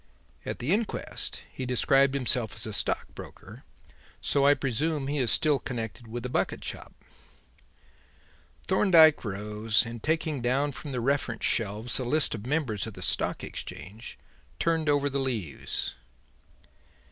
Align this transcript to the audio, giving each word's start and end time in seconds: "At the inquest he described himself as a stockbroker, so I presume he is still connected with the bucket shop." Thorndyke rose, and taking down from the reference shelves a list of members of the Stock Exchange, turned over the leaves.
"At 0.47 0.57
the 0.57 0.71
inquest 0.73 1.43
he 1.51 1.63
described 1.63 2.15
himself 2.15 2.55
as 2.55 2.65
a 2.65 2.73
stockbroker, 2.73 3.63
so 4.19 4.47
I 4.47 4.55
presume 4.55 5.05
he 5.05 5.19
is 5.19 5.29
still 5.29 5.59
connected 5.59 6.07
with 6.07 6.23
the 6.23 6.27
bucket 6.29 6.63
shop." 6.63 6.93
Thorndyke 8.65 9.23
rose, 9.23 9.85
and 9.85 10.01
taking 10.01 10.41
down 10.41 10.71
from 10.71 10.91
the 10.91 11.01
reference 11.01 11.45
shelves 11.45 11.99
a 11.99 12.03
list 12.03 12.33
of 12.33 12.47
members 12.47 12.87
of 12.87 12.95
the 12.95 13.03
Stock 13.03 13.43
Exchange, 13.43 14.17
turned 14.57 14.89
over 14.89 15.07
the 15.07 15.19
leaves. 15.19 15.93